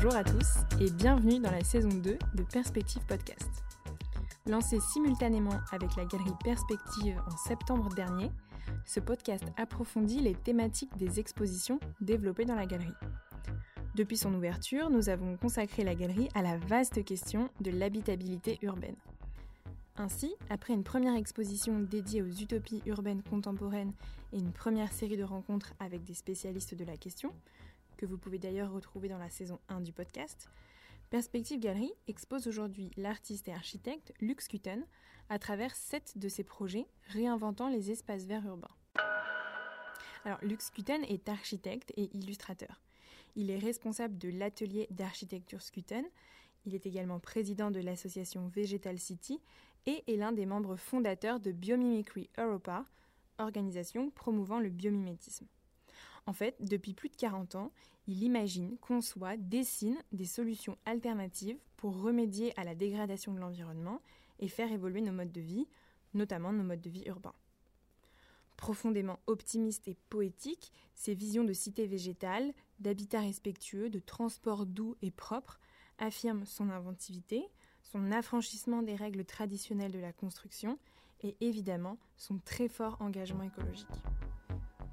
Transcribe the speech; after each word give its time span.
Bonjour 0.00 0.14
à 0.14 0.22
tous 0.22 0.58
et 0.80 0.92
bienvenue 0.92 1.40
dans 1.40 1.50
la 1.50 1.64
saison 1.64 1.88
2 1.88 2.18
de 2.36 2.42
Perspective 2.52 3.02
Podcast. 3.08 3.50
Lancé 4.46 4.78
simultanément 4.78 5.58
avec 5.72 5.96
la 5.96 6.04
galerie 6.04 6.30
Perspective 6.44 7.20
en 7.26 7.36
septembre 7.36 7.88
dernier, 7.96 8.30
ce 8.86 9.00
podcast 9.00 9.42
approfondit 9.56 10.20
les 10.20 10.36
thématiques 10.36 10.96
des 10.96 11.18
expositions 11.18 11.80
développées 12.00 12.44
dans 12.44 12.54
la 12.54 12.66
galerie. 12.66 12.94
Depuis 13.96 14.16
son 14.16 14.32
ouverture, 14.34 14.88
nous 14.88 15.08
avons 15.08 15.36
consacré 15.36 15.82
la 15.82 15.96
galerie 15.96 16.28
à 16.36 16.42
la 16.42 16.58
vaste 16.58 17.04
question 17.04 17.50
de 17.60 17.72
l'habitabilité 17.72 18.60
urbaine. 18.62 18.94
Ainsi, 19.96 20.32
après 20.48 20.74
une 20.74 20.84
première 20.84 21.16
exposition 21.16 21.80
dédiée 21.80 22.22
aux 22.22 22.28
utopies 22.28 22.82
urbaines 22.86 23.24
contemporaines 23.24 23.94
et 24.32 24.38
une 24.38 24.52
première 24.52 24.92
série 24.92 25.16
de 25.16 25.24
rencontres 25.24 25.74
avec 25.80 26.04
des 26.04 26.14
spécialistes 26.14 26.76
de 26.76 26.84
la 26.84 26.96
question, 26.96 27.32
que 27.98 28.06
vous 28.06 28.16
pouvez 28.16 28.38
d'ailleurs 28.38 28.72
retrouver 28.72 29.08
dans 29.08 29.18
la 29.18 29.28
saison 29.28 29.58
1 29.68 29.80
du 29.80 29.92
podcast, 29.92 30.48
Perspective 31.10 31.58
Galerie 31.58 31.92
expose 32.06 32.46
aujourd'hui 32.46 32.90
l'artiste 32.96 33.48
et 33.48 33.52
architecte 33.52 34.14
Lux 34.20 34.46
Kuten 34.46 34.86
à 35.28 35.38
travers 35.38 35.74
sept 35.74 36.16
de 36.16 36.28
ses 36.28 36.44
projets 36.44 36.86
réinventant 37.08 37.68
les 37.68 37.90
espaces 37.90 38.24
verts 38.24 38.46
urbains. 38.46 38.70
Alors, 40.24 40.38
Lux 40.42 40.70
Kuten 40.70 41.02
est 41.04 41.28
architecte 41.28 41.92
et 41.96 42.08
illustrateur. 42.16 42.80
Il 43.34 43.50
est 43.50 43.58
responsable 43.58 44.16
de 44.16 44.28
l'atelier 44.28 44.86
d'architecture 44.90 45.62
Skuten. 45.62 46.04
Il 46.66 46.74
est 46.74 46.86
également 46.86 47.18
président 47.18 47.70
de 47.70 47.80
l'association 47.80 48.46
Vegetal 48.48 48.98
City 48.98 49.40
et 49.86 50.04
est 50.06 50.16
l'un 50.16 50.32
des 50.32 50.46
membres 50.46 50.76
fondateurs 50.76 51.40
de 51.40 51.50
Biomimicry 51.50 52.30
Europa, 52.38 52.84
organisation 53.38 54.10
promouvant 54.10 54.60
le 54.60 54.68
biomimétisme. 54.68 55.46
En 56.28 56.34
fait, 56.34 56.56
depuis 56.60 56.92
plus 56.92 57.08
de 57.08 57.16
40 57.16 57.54
ans, 57.54 57.72
il 58.06 58.22
imagine, 58.22 58.76
conçoit, 58.82 59.38
dessine 59.38 59.96
des 60.12 60.26
solutions 60.26 60.76
alternatives 60.84 61.56
pour 61.78 62.02
remédier 62.02 62.52
à 62.60 62.64
la 62.64 62.74
dégradation 62.74 63.32
de 63.32 63.40
l'environnement 63.40 64.02
et 64.38 64.48
faire 64.48 64.70
évoluer 64.70 65.00
nos 65.00 65.12
modes 65.12 65.32
de 65.32 65.40
vie, 65.40 65.66
notamment 66.12 66.52
nos 66.52 66.64
modes 66.64 66.82
de 66.82 66.90
vie 66.90 67.04
urbains. 67.06 67.32
Profondément 68.58 69.18
optimiste 69.26 69.88
et 69.88 69.96
poétique, 70.10 70.70
ses 70.94 71.14
visions 71.14 71.44
de 71.44 71.54
cité 71.54 71.86
végétale, 71.86 72.52
d'habitat 72.78 73.20
respectueux, 73.20 73.88
de 73.88 73.98
transport 73.98 74.66
doux 74.66 74.96
et 75.00 75.10
propre 75.10 75.58
affirment 75.96 76.44
son 76.44 76.68
inventivité, 76.68 77.48
son 77.82 78.12
affranchissement 78.12 78.82
des 78.82 78.96
règles 78.96 79.24
traditionnelles 79.24 79.92
de 79.92 79.98
la 79.98 80.12
construction 80.12 80.78
et 81.22 81.38
évidemment 81.40 81.96
son 82.18 82.38
très 82.38 82.68
fort 82.68 82.98
engagement 83.00 83.44
écologique. 83.44 83.86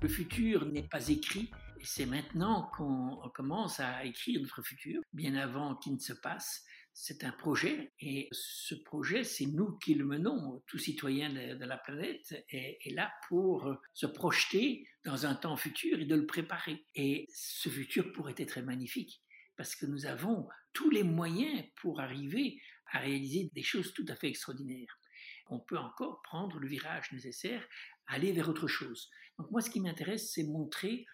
Le 0.02 0.10
futur 0.10 0.66
n'est 0.66 0.88
pas 0.88 1.08
écrit, 1.08 1.50
c'est 1.82 2.06
maintenant 2.06 2.70
qu'on 2.76 3.18
commence 3.34 3.80
à 3.80 4.04
écrire 4.04 4.42
notre 4.42 4.62
futur, 4.62 5.02
bien 5.14 5.36
avant 5.36 5.76
qu'il 5.76 5.94
ne 5.94 6.00
se 6.00 6.14
passe. 6.14 6.64
C'est 6.94 7.24
un 7.24 7.32
projet, 7.32 7.94
et 8.00 8.30
ce 8.32 8.76
projet, 8.76 9.24
c'est 9.24 9.46
nous 9.46 9.78
qui 9.78 9.96
le 9.96 10.06
menons. 10.06 10.64
Tout 10.68 10.78
citoyen 10.78 11.30
de, 11.30 11.66
la 11.66 11.78
planète 11.78 12.46
est, 12.50 12.78
est, 12.86 12.94
là 12.94 13.12
pour 13.28 13.74
se 13.94 14.06
projeter 14.06 14.88
dans 15.04 15.26
un 15.26 15.36
temps 15.36 15.58
futur 15.58 16.00
et 16.00 16.06
de 16.06 16.16
le 16.16 16.26
préparer. 16.26 16.86
Et 16.96 17.28
ce 17.34 17.70
futur 17.70 18.12
pourrait 18.14 18.36
être 18.38 18.62
magnifique, 18.62 19.22
parce 19.58 19.76
que 19.76 19.86
nous 19.86 20.06
avons 20.06 20.48
tous 20.74 20.90
les 20.90 21.04
moyens 21.04 21.64
pour 21.78 22.00
arriver 22.00 22.62
à 22.92 23.00
réaliser 23.00 23.50
des 23.54 23.64
choses 23.64 23.94
tout 23.94 24.06
à 24.08 24.16
fait 24.16 24.30
extraordinaires 24.30 25.00
on 25.48 25.60
peut 25.60 25.78
encore 25.78 26.22
prendre 26.24 26.60
le 26.60 26.68
virage 26.68 27.12
nécessaire, 27.12 27.66
aller 28.08 28.32
vers 28.32 28.50
autre 28.50 28.68
chose. 28.68 29.10
Donc 29.38 29.52
moi, 29.52 29.62
ce 29.62 29.70
qui 29.70 29.80
m'intéresse, 29.80 30.32
c'est 30.32 30.44
montrer 30.44 31.06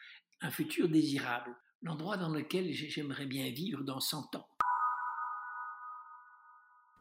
un 0.42 0.52
futur 0.52 0.90
désirable, 0.90 1.56
l'endroit 1.82 2.18
dans 2.18 2.30
lequel 2.30 2.72
j'aimerais 2.72 3.26
bien 3.26 3.50
vivre 3.52 3.84
dans 3.84 4.00
100 4.00 4.36
ans. 4.36 4.48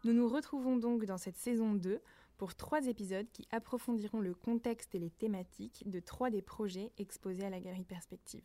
Nous 0.05 0.13
nous 0.13 0.29
retrouvons 0.29 0.77
donc 0.77 1.05
dans 1.05 1.19
cette 1.19 1.37
saison 1.37 1.75
2 1.75 2.01
pour 2.39 2.55
trois 2.55 2.87
épisodes 2.87 3.31
qui 3.33 3.47
approfondiront 3.51 4.21
le 4.21 4.33
contexte 4.33 4.95
et 4.95 4.99
les 4.99 5.11
thématiques 5.11 5.83
de 5.87 6.01
trois 6.01 6.31
des 6.31 6.41
projets 6.41 6.91
exposés 6.97 7.45
à 7.45 7.51
la 7.51 7.61
Galerie 7.61 7.85
Perspective. 7.85 8.45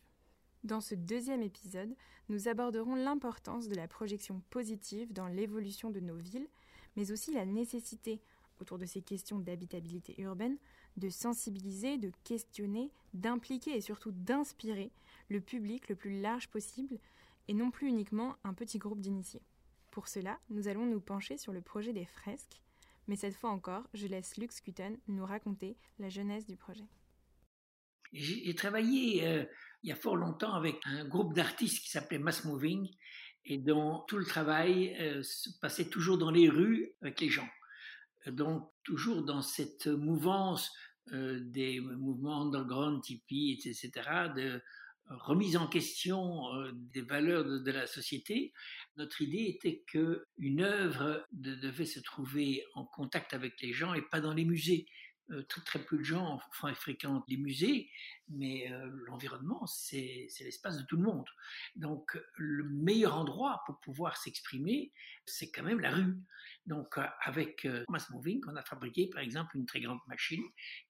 Dans 0.66 0.82
ce 0.82 0.96
deuxième 0.96 1.44
épisode, 1.44 1.96
nous 2.28 2.48
aborderons 2.50 2.96
l'importance 2.96 3.70
de 3.70 3.76
la 3.76 3.88
projection 3.88 4.42
positive 4.50 5.14
dans 5.14 5.28
l'évolution 5.28 5.92
de 5.92 6.00
nos 6.02 6.18
villes, 6.18 6.50
mais 6.98 7.12
aussi 7.12 7.32
la 7.32 7.46
nécessité 7.46 8.20
autour 8.60 8.78
de 8.78 8.86
ces 8.86 9.02
questions 9.02 9.40
d'habitabilité 9.40 10.16
urbaine, 10.22 10.58
de 10.98 11.10
sensibiliser, 11.10 11.98
de 11.98 12.12
questionner, 12.24 12.92
d'impliquer 13.14 13.76
et 13.76 13.82
surtout 13.82 14.12
d'inspirer 14.12 14.92
le 15.30 15.42
public 15.42 15.90
le 15.90 15.96
plus 15.96 16.22
large 16.22 16.48
possible 16.50 16.98
et 17.48 17.54
non 17.54 17.72
plus 17.72 17.88
uniquement 17.88 18.36
un 18.44 18.54
petit 18.54 18.78
groupe 18.78 19.02
d'initiés. 19.02 19.42
Pour 19.92 20.08
cela, 20.08 20.40
nous 20.50 20.68
allons 20.68 20.86
nous 20.86 21.00
pencher 21.00 21.38
sur 21.38 21.54
le 21.54 21.62
projet 21.62 21.94
des 21.94 22.06
fresques, 22.06 22.62
mais 23.08 23.16
cette 23.16 23.36
fois 23.36 23.52
encore, 23.52 23.84
je 23.94 24.08
laisse 24.08 24.38
Lux 24.38 24.62
Kuten 24.62 24.98
nous 25.08 25.26
raconter 25.26 25.78
la 26.00 26.10
jeunesse 26.10 26.46
du 26.46 26.56
projet. 26.56 26.86
J'ai 28.14 28.56
travaillé 28.56 29.28
euh, 29.28 29.46
il 29.84 29.90
y 29.90 29.92
a 29.92 29.96
fort 29.96 30.16
longtemps 30.16 30.54
avec 30.54 30.78
un 30.86 31.06
groupe 31.06 31.34
d'artistes 31.34 31.84
qui 31.84 31.90
s'appelait 31.90 32.20
Mass 32.20 32.46
Moving 32.46 32.90
et 33.46 33.58
dont 33.58 34.04
tout 34.08 34.18
le 34.18 34.26
travail 34.26 34.96
euh, 35.00 35.22
se 35.22 35.50
passait 35.60 35.90
toujours 35.90 36.18
dans 36.18 36.32
les 36.32 36.50
rues 36.50 36.92
avec 37.02 37.20
les 37.20 37.30
gens 37.30 37.48
donc 38.28 38.70
toujours 38.84 39.24
dans 39.24 39.42
cette 39.42 39.88
mouvance 39.88 40.72
euh, 41.14 41.40
des 41.40 41.80
mouvements 41.80 42.42
underground, 42.42 43.04
Tipeee, 43.04 43.54
etc., 43.54 43.92
de 44.36 44.62
remise 45.10 45.56
en 45.56 45.68
question 45.68 46.52
euh, 46.56 46.72
des 46.74 47.02
valeurs 47.02 47.46
de, 47.46 47.72
la 47.72 47.86
société, 47.86 48.54
notre 48.98 49.22
idée 49.22 49.46
était 49.56 49.84
que 49.88 50.26
une 50.38 50.62
œuvre 50.62 51.26
devait 51.32 51.86
se 51.86 52.00
trouver 52.00 52.64
en 52.74 52.86
contact 52.86 53.34
avec 53.34 53.62
les 53.62 53.72
gens 53.72 53.94
et 53.94 54.02
pas 54.02 54.20
dans 54.20 54.34
les 54.34 54.46
musées. 54.46 54.88
Euh, 55.32 55.42
très, 55.50 55.62
très 55.62 55.80
peu 55.80 55.98
de 55.98 56.04
gens 56.04 56.40
enfin, 56.52 56.72
fréquentent 56.76 57.26
les 57.28 57.38
musées, 57.38 57.90
mais 58.30 58.72
euh, 58.72 58.88
l'environnement, 59.08 59.66
c'est 59.66 60.28
l'espace 60.42 60.78
de 60.78 60.84
tout 60.84 60.98
le 60.98 61.04
monde. 61.04 61.26
Donc, 61.76 62.16
le 62.36 62.64
meilleur 62.64 63.16
endroit 63.16 63.64
pour 63.66 63.80
pouvoir 63.80 64.18
s'exprimer, 64.18 64.94
c'est 65.26 65.50
quand 65.50 65.64
même 65.64 65.80
la 65.80 65.90
rue. 65.90 66.16
Donc, 66.68 67.00
euh, 67.00 67.08
avec 67.24 67.68
Mass 67.90 68.08
Moving, 68.12 68.40
on 68.48 68.56
a 68.56 68.62
fabriqué, 68.62 69.10
par 69.10 69.22
exemple, 69.22 69.58
une 69.58 69.66
très 69.66 69.80
grande 69.82 69.98
machine 70.08 70.44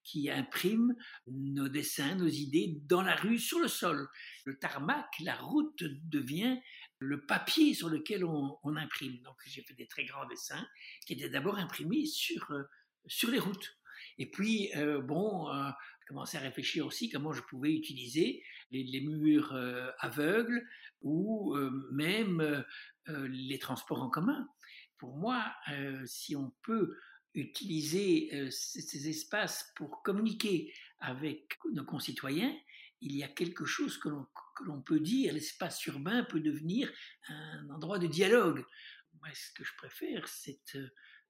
qui 0.04 0.30
imprime 0.30 0.94
nos 1.26 1.68
dessins, 1.68 2.14
nos 2.16 2.28
idées 2.28 2.76
dans 2.82 3.00
la 3.00 3.14
rue, 3.14 3.38
sur 3.38 3.58
le 3.58 3.68
sol. 3.68 4.06
Le 4.44 4.58
tarmac, 4.58 5.06
la 5.20 5.36
route 5.36 5.82
devient 5.82 6.60
le 6.98 7.24
papier 7.24 7.72
sur 7.72 7.88
lequel 7.88 8.22
on, 8.22 8.58
on 8.62 8.76
imprime. 8.76 9.18
Donc, 9.22 9.36
j'ai 9.46 9.62
fait 9.62 9.74
des 9.74 9.86
très 9.86 10.04
grands 10.04 10.26
dessins 10.26 10.66
qui 11.06 11.14
étaient 11.14 11.30
d'abord 11.30 11.56
imprimés 11.56 12.04
sur, 12.04 12.52
sur 13.06 13.30
les 13.30 13.38
routes. 13.38 13.78
Et 14.18 14.30
puis, 14.30 14.70
euh, 14.76 15.00
bon, 15.00 15.50
euh, 15.50 15.70
je 16.00 16.06
commençais 16.08 16.38
à 16.38 16.40
réfléchir 16.40 16.86
aussi 16.86 17.10
comment 17.10 17.32
je 17.32 17.42
pouvais 17.42 17.72
utiliser 17.72 18.42
les, 18.70 19.00
murs 19.00 19.52
euh, 19.54 19.90
aveugles 19.98 20.66
ou 21.02 21.56
même 21.92 22.64
les 23.06 23.58
transports 23.58 24.02
en 24.02 24.10
commun. 24.10 24.48
Pour 24.98 25.16
moi, 25.16 25.54
si 26.04 26.34
on 26.34 26.52
peut 26.62 26.96
utiliser 27.34 28.50
ces 28.50 29.08
espaces 29.08 29.72
pour 29.76 30.02
communiquer 30.02 30.72
avec 30.98 31.58
nos 31.72 31.84
concitoyens, 31.84 32.52
il 33.00 33.14
y 33.14 33.22
a 33.22 33.28
quelque 33.28 33.64
chose 33.64 33.98
que 33.98 34.08
l'on 34.08 34.82
peut 34.82 34.98
dire, 34.98 35.34
l'espace 35.34 35.84
urbain 35.86 36.24
peut 36.24 36.40
devenir 36.40 36.90
un 37.28 37.70
endroit 37.70 38.00
de 38.00 38.08
dialogue. 38.08 38.64
Moi, 39.20 39.28
ce 39.32 39.52
que 39.52 39.62
je 39.62 39.76
préfère, 39.76 40.26
c'est 40.26 40.60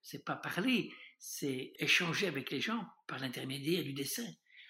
c'est 0.06 0.24
pas 0.24 0.36
parler, 0.36 0.92
c'est 1.18 1.72
échanger 1.78 2.26
avec 2.26 2.50
les 2.50 2.60
gens 2.60 2.86
par 3.06 3.18
l'intermédiaire 3.18 3.82
du 3.82 3.92
dessin. 3.92 4.26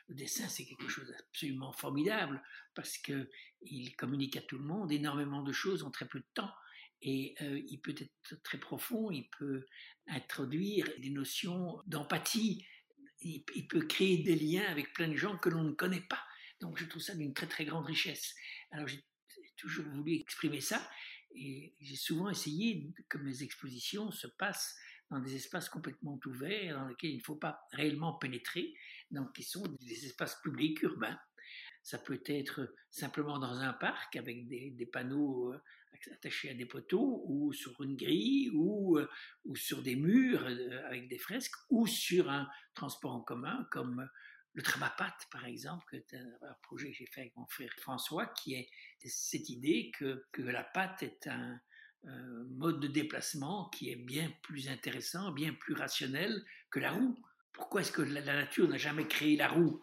Le 0.09 0.15
dessin, 0.15 0.49
c'est 0.49 0.65
quelque 0.65 0.89
chose 0.89 1.09
d'absolument 1.09 1.73
formidable 1.73 2.43
parce 2.75 2.97
que 2.99 3.29
il 3.63 3.97
communique 3.97 4.37
à 4.37 4.43
tout 4.43 4.59
le 4.59 4.65
monde 4.65 4.93
énormément 4.93 5.43
de 5.43 5.53
choses 5.53 5.83
en 5.83 5.91
très 5.91 6.07
peu 6.07 6.21
de 6.21 6.27
temps 6.35 6.53
et 7.03 7.35
euh, 7.43 7.61
il 7.69 7.81
peut 7.81 7.95
être 7.99 8.43
très 8.43 8.59
profond, 8.59 9.11
il 9.11 9.29
peut 9.39 9.67
introduire 10.07 10.89
des 10.99 11.11
notions 11.11 11.83
d'empathie, 11.87 12.67
il, 13.21 13.45
peut 13.69 13.87
créer 13.87 14.19
des 14.19 14.37
liens 14.37 14.65
avec 14.67 14.93
plein 14.93 15.09
de 15.09 15.17
gens 15.17 15.37
que 15.37 15.49
l'on 15.49 15.65
ne 15.65 15.73
connaît 15.73 16.07
pas. 16.09 16.23
Donc 16.61 16.79
je 16.79 16.85
trouve 16.85 17.03
ça 17.03 17.15
d'une 17.15 17.35
très 17.35 17.49
très 17.49 17.65
grande 17.65 17.87
richesse. 17.87 18.35
Alors 18.71 18.87
j'ai 18.87 19.05
toujours 19.57 19.87
voulu 19.87 20.15
exprimer 20.15 20.61
ça 20.61 20.89
et 21.35 21.75
j'ai 21.81 21.97
souvent 21.97 22.31
essayé 22.31 22.89
que 23.09 23.19
mes 23.19 23.43
expositions 23.43 24.11
se 24.11 24.27
passent 24.27 24.77
dans 25.11 25.21
des 25.21 25.37
espaces 25.37 25.69
complètement 25.69 26.19
ouverts, 26.27 26.79
dans 26.79 26.89
lesquels 26.89 27.11
il 27.11 27.19
ne 27.19 27.23
faut 27.23 27.37
pas 27.37 27.61
réellement 27.73 28.15
pénétrer, 28.15 28.75
donc 29.11 29.35
qui 29.35 29.43
sont 29.43 29.63
des 29.81 30.07
espaces 30.07 30.41
publics 30.43 30.83
urbains. 30.83 31.19
Ça 31.83 31.99
peut 31.99 32.23
être 32.27 32.75
simplement 32.91 33.39
dans 33.39 33.61
un 33.61 33.73
parc 33.73 34.17
avec 34.17 34.49
des, 34.49 34.89
panneaux 34.93 35.53
euh, 35.53 35.63
attachés 36.13 36.51
à 36.51 36.55
des 36.55 36.67
poteaux, 36.67 37.23
ou 37.27 37.53
sur 37.53 37.81
une 37.83 37.97
grille, 37.97 38.51
ou, 38.55 38.99
euh, 38.99 39.09
ou 39.45 39.55
sur 39.55 39.83
des 39.83 39.95
murs 39.95 40.45
euh, 40.45 40.85
avec 40.87 41.09
des 41.09 41.19
fresques, 41.19 41.55
ou 41.71 41.87
sur 41.87 42.29
un 42.29 42.49
transport 42.75 43.15
en 43.15 43.21
commun 43.21 43.69
comme 43.71 44.09
le 44.55 44.63
Tramapat, 44.63 45.15
par 45.31 45.45
exemple, 45.45 45.85
c'est 46.09 46.17
un, 46.17 46.55
projet 46.63 46.91
que 46.91 46.97
j'ai 46.97 47.07
fait 47.07 47.21
avec 47.21 47.37
mon 47.37 47.47
frère 47.47 47.71
François, 47.77 48.27
qui 48.27 48.55
est 48.55 48.71
cette 49.05 49.51
idée 49.51 49.93
que, 49.99 50.25
que 50.33 50.41
la 50.41 50.65
patte 50.65 51.03
est 51.03 51.27
un, 51.27 51.61
mode 52.51 52.81
de 52.81 52.89
déplacement 52.89 53.69
qui 53.71 53.91
est 53.91 53.97
bien 53.97 54.33
plus 54.43 54.69
intéressant, 54.69 55.33
bien 55.33 55.53
plus 55.53 55.75
rationnel 55.75 56.45
que 56.71 56.79
la 56.79 56.93
roue. 56.93 57.17
Pourquoi 57.53 57.81
est-ce 57.81 57.93
que 57.93 58.03
la, 58.03 58.21
nature 58.23 58.69
n'a 58.69 58.77
jamais 58.77 59.07
créé 59.07 59.37
la 59.37 59.49
roue 59.49 59.83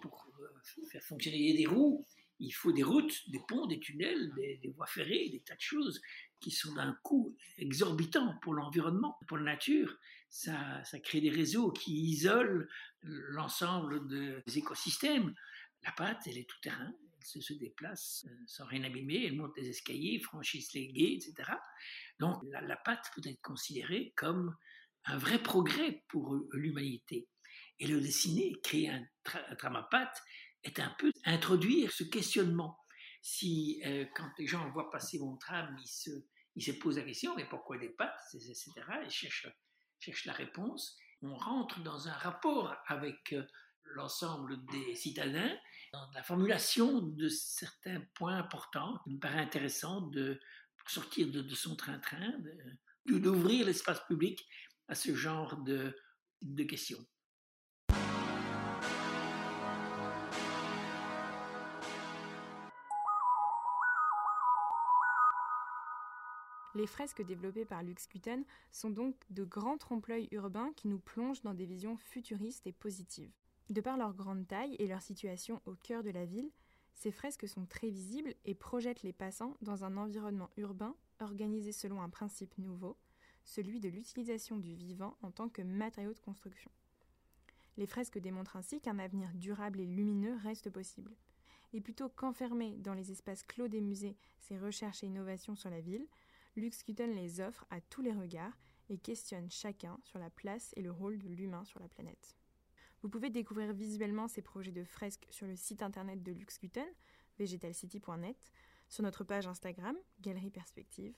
Pour 0.00 0.28
euh, 0.40 0.88
faire 0.90 1.02
fonctionner 1.02 1.54
des 1.54 1.66
roues, 1.66 2.06
il 2.38 2.50
faut 2.50 2.72
des 2.72 2.82
routes, 2.82 3.28
des 3.30 3.40
ponts, 3.48 3.66
des 3.66 3.80
tunnels, 3.80 4.32
des, 4.34 4.58
des 4.62 4.68
voies 4.68 4.86
ferrées, 4.86 5.28
des 5.30 5.40
tas 5.40 5.54
de 5.54 5.60
choses 5.60 6.00
qui 6.40 6.50
sont 6.50 6.74
d'un 6.74 6.96
coût 7.02 7.34
exorbitant 7.56 8.38
pour 8.42 8.54
l'environnement, 8.54 9.18
pour 9.26 9.38
la 9.38 9.44
nature 9.44 9.98
ça, 10.36 10.98
crée 11.02 11.20
des 11.20 11.30
réseaux 11.30 11.70
qui 11.70 11.92
isolent 11.92 12.66
l'ensemble 13.02 14.06
des 14.08 14.58
écosystèmes. 14.58 15.34
La 15.82 15.92
pâte, 15.92 16.22
elle 16.26 16.38
est 16.38 16.48
tout 16.48 16.60
terrain, 16.60 16.92
elle 17.34 17.42
se, 17.42 17.52
déplace 17.54 18.26
euh, 18.28 18.34
sans 18.46 18.66
rien 18.66 18.84
abîmer, 18.84 19.24
elle 19.26 19.36
monte 19.36 19.54
des 19.56 19.68
escaliers, 19.68 20.20
franchisse 20.20 20.72
les 20.74 20.88
guets, 20.88 21.14
etc. 21.14 21.50
Donc 22.18 22.42
la, 22.50 22.76
pâte 22.76 23.10
peut 23.14 23.22
être 23.24 23.40
considérée 23.42 24.12
comme 24.16 24.54
un 25.04 25.18
vrai 25.18 25.42
progrès 25.42 26.04
pour 26.08 26.36
l'humanité. 26.52 27.28
Et 27.78 27.86
le 27.86 28.00
dessiner, 28.00 28.52
créer 28.62 28.90
un, 28.90 29.06
tra 29.22 29.40
est 30.62 30.80
un 30.80 30.94
peu 30.98 31.10
introduire 31.24 31.92
ce 31.92 32.04
questionnement. 32.04 32.78
Si 33.22 33.82
euh, 33.86 34.04
quand 34.14 34.30
les 34.38 34.46
gens 34.46 34.70
voient 34.70 34.90
passer 34.90 35.18
mon 35.18 35.36
tram, 35.36 35.76
ils 35.82 35.88
se, 35.88 36.10
se 36.58 36.70
posent 36.72 36.96
la 36.96 37.04
question, 37.04 37.34
mais 37.36 37.48
pourquoi 37.48 37.78
des 37.78 37.90
pattes, 37.90 38.18
etc. 38.34 38.72
Ils 39.04 39.10
cherchent 39.10 39.48
cherche 39.98 40.24
la 40.26 40.32
réponse. 40.32 40.96
On 41.22 41.34
rentre 41.34 41.80
dans 41.82 42.08
un 42.08 42.12
rapport 42.12 42.74
avec 42.86 43.32
euh, 43.32 43.44
l'ensemble 43.84 44.64
des 44.66 44.94
citadins, 44.94 45.56
la 46.14 46.22
formulation 46.22 47.00
de 47.00 47.28
certains 47.28 48.00
points 48.14 48.36
importants. 48.36 49.00
Il 49.06 49.14
me 49.14 49.20
paraît 49.20 49.40
intéressant 49.40 50.00
de 50.00 50.40
sortir 50.88 51.28
de, 51.30 51.54
son 51.54 51.76
train-train, 51.76 52.32
d'ouvrir 53.06 53.66
l'espace 53.66 54.00
public 54.06 54.46
à 54.88 54.94
ce 54.94 55.14
genre 55.14 55.56
de, 55.58 55.94
questions. 56.64 57.04
Les 66.74 66.86
fresques 66.86 67.22
développées 67.22 67.64
par 67.64 67.82
Lux 67.82 68.06
Gutten 68.06 68.44
sont 68.70 68.90
donc 68.90 69.16
de 69.30 69.44
grands 69.44 69.78
trompe-l'œil 69.78 70.28
urbains 70.30 70.72
qui 70.76 70.88
nous 70.88 70.98
plongent 70.98 71.40
dans 71.40 71.54
des 71.54 71.64
visions 71.64 71.96
futuristes 71.96 72.66
et 72.66 72.72
positives. 72.72 73.32
De 73.70 73.80
par 73.80 73.96
leur 73.96 74.14
grande 74.14 74.46
taille 74.46 74.76
et 74.78 74.86
leur 74.86 75.02
situation 75.02 75.60
au 75.66 75.74
cœur 75.74 76.02
de 76.02 76.10
la 76.10 76.24
ville, 76.24 76.50
ces 76.94 77.10
fresques 77.10 77.48
sont 77.48 77.66
très 77.66 77.90
visibles 77.90 78.34
et 78.44 78.54
projettent 78.54 79.02
les 79.02 79.12
passants 79.12 79.56
dans 79.60 79.84
un 79.84 79.96
environnement 79.96 80.50
urbain 80.56 80.94
organisé 81.20 81.72
selon 81.72 82.00
un 82.00 82.08
principe 82.08 82.56
nouveau, 82.58 82.96
celui 83.44 83.80
de 83.80 83.88
l'utilisation 83.88 84.56
du 84.56 84.74
vivant 84.74 85.16
en 85.22 85.30
tant 85.30 85.48
que 85.48 85.62
matériau 85.62 86.12
de 86.12 86.20
construction. 86.20 86.70
Les 87.76 87.86
fresques 87.86 88.18
démontrent 88.18 88.56
ainsi 88.56 88.80
qu'un 88.80 88.98
avenir 88.98 89.30
durable 89.34 89.80
et 89.80 89.86
lumineux 89.86 90.36
reste 90.42 90.70
possible. 90.70 91.14
Et 91.72 91.80
plutôt 91.80 92.08
qu'enfermer 92.08 92.76
dans 92.78 92.94
les 92.94 93.10
espaces 93.10 93.42
clos 93.42 93.68
des 93.68 93.80
musées 93.80 94.16
ces 94.38 94.58
recherches 94.58 95.02
et 95.02 95.08
innovations 95.08 95.56
sur 95.56 95.68
la 95.68 95.80
ville, 95.80 96.06
Luxcuten 96.56 97.14
les 97.14 97.40
offre 97.40 97.66
à 97.68 97.80
tous 97.82 98.00
les 98.00 98.14
regards 98.14 98.56
et 98.88 98.96
questionne 98.96 99.50
chacun 99.50 99.98
sur 100.04 100.18
la 100.18 100.30
place 100.30 100.72
et 100.76 100.82
le 100.82 100.90
rôle 100.90 101.18
de 101.18 101.28
l'humain 101.28 101.64
sur 101.64 101.80
la 101.80 101.88
planète. 101.88 102.36
Vous 103.06 103.10
pouvez 103.10 103.30
découvrir 103.30 103.72
visuellement 103.72 104.26
ces 104.26 104.42
projets 104.42 104.72
de 104.72 104.82
fresques 104.82 105.28
sur 105.30 105.46
le 105.46 105.54
site 105.54 105.80
internet 105.80 106.24
de 106.24 106.32
Luxcuten, 106.32 106.88
vegetalcity.net, 107.38 108.36
sur 108.88 109.04
notre 109.04 109.22
page 109.22 109.46
Instagram, 109.46 109.96
Galerie 110.20 110.50
Perspective, 110.50 111.14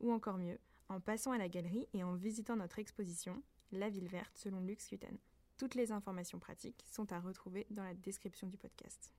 ou 0.00 0.10
encore 0.10 0.36
mieux, 0.36 0.58
en 0.88 0.98
passant 0.98 1.30
à 1.30 1.38
la 1.38 1.48
galerie 1.48 1.86
et 1.92 2.02
en 2.02 2.14
visitant 2.14 2.56
notre 2.56 2.80
exposition, 2.80 3.40
La 3.70 3.88
ville 3.88 4.08
verte 4.08 4.36
selon 4.36 4.58
Luxcuten. 4.58 5.16
Toutes 5.58 5.76
les 5.76 5.92
informations 5.92 6.40
pratiques 6.40 6.84
sont 6.90 7.12
à 7.12 7.20
retrouver 7.20 7.68
dans 7.70 7.84
la 7.84 7.94
description 7.94 8.48
du 8.48 8.56
podcast. 8.56 9.12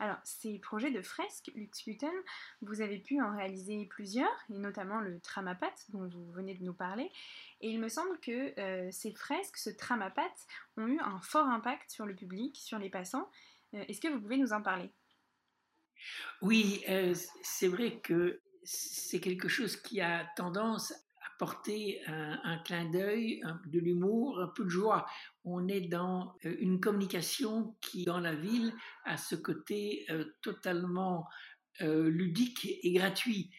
Alors, 0.00 0.18
ces 0.22 0.58
projets 0.58 0.92
de 0.92 1.02
fresques 1.02 1.50
Luxuten, 1.54 2.12
vous 2.62 2.80
avez 2.80 2.98
pu 2.98 3.20
en 3.20 3.36
réaliser 3.36 3.84
plusieurs, 3.86 4.32
et 4.48 4.58
notamment 4.58 5.00
le 5.00 5.18
Tramapat 5.20 5.74
dont 5.88 6.06
vous 6.06 6.30
venez 6.30 6.54
de 6.54 6.62
nous 6.62 6.72
parler. 6.74 7.10
Et 7.60 7.70
il 7.70 7.80
me 7.80 7.88
semble 7.88 8.18
que 8.20 8.58
euh, 8.60 8.88
ces 8.92 9.12
fresques, 9.12 9.56
ce 9.56 9.70
Tramapat, 9.70 10.32
ont 10.76 10.86
eu 10.86 11.00
un 11.00 11.20
fort 11.20 11.46
impact 11.46 11.90
sur 11.90 12.06
le 12.06 12.14
public, 12.14 12.56
sur 12.56 12.78
les 12.78 12.90
passants. 12.90 13.28
Euh, 13.74 13.84
est-ce 13.88 14.00
que 14.00 14.08
vous 14.08 14.20
pouvez 14.20 14.38
nous 14.38 14.52
en 14.52 14.62
parler? 14.62 14.90
Oui, 16.42 16.84
euh, 16.88 17.14
c'est 17.42 17.68
vrai 17.68 17.98
que 17.98 18.40
c'est 18.62 19.20
quelque 19.20 19.48
chose 19.48 19.76
qui 19.76 20.00
a 20.00 20.26
tendance 20.36 20.94
porter 21.38 22.02
un, 22.06 22.58
clin 22.64 22.90
d'œil, 22.90 23.42
de 23.66 23.78
l'humour, 23.78 24.40
un 24.40 24.48
peu 24.48 24.64
de 24.64 24.68
joie. 24.68 25.06
On 25.44 25.68
est 25.68 25.82
dans 25.82 26.34
euh, 26.44 26.56
une 26.58 26.80
communication 26.80 27.76
qui, 27.80 28.04
dans 28.04 28.20
la 28.20 28.34
ville, 28.34 28.72
a 29.04 29.16
ce 29.16 29.36
côté 29.36 30.04
euh, 30.10 30.24
totalement 30.42 31.26
euh, 31.80 32.10
ludique 32.10 32.66
et 32.82 32.92
gratuit. 32.92 33.50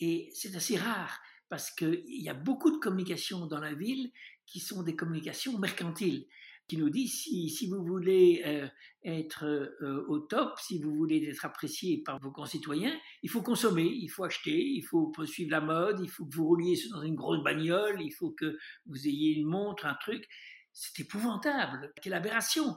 Et 0.00 0.30
c'est 0.34 0.54
assez 0.56 0.76
rare 0.76 1.20
parce 1.48 1.70
qu'il 1.70 2.02
y 2.04 2.28
a 2.28 2.34
beaucoup 2.34 2.70
de 2.70 2.78
communications 2.78 3.46
dans 3.46 3.60
la 3.60 3.72
ville 3.72 4.10
qui 4.46 4.60
sont 4.60 4.82
des 4.82 4.96
communications 4.96 5.58
mercantiles 5.58 6.26
qui 6.68 6.76
nous 6.76 6.90
dit 6.90 7.08
si, 7.08 7.48
si 7.48 7.66
vous 7.66 7.82
voulez 7.82 8.42
euh, 8.46 8.68
être 9.02 9.44
euh, 9.44 10.04
au 10.06 10.18
top, 10.18 10.58
si 10.60 10.80
vous 10.80 10.94
voulez 10.94 11.26
être 11.28 11.46
apprécié 11.46 12.02
par 12.02 12.20
vos 12.20 12.30
concitoyens, 12.30 12.96
il 13.22 13.30
faut 13.30 13.42
consommer, 13.42 13.86
il 13.86 14.08
faut 14.08 14.24
acheter, 14.24 14.56
il 14.56 14.82
faut 14.82 15.12
suivre 15.24 15.50
la 15.50 15.62
mode, 15.62 16.00
il 16.00 16.10
faut 16.10 16.26
que 16.26 16.34
vous 16.34 16.46
rouliez 16.46 16.78
dans 16.90 17.02
une 17.02 17.14
grosse 17.14 17.42
bagnole, 17.42 18.00
il 18.02 18.12
faut 18.12 18.30
que 18.32 18.58
vous 18.86 19.08
ayez 19.08 19.32
une 19.32 19.46
montre, 19.46 19.86
un 19.86 19.94
truc. 19.94 20.28
C'est 20.72 21.00
épouvantable, 21.00 21.92
quelle 22.02 22.14
aberration. 22.14 22.76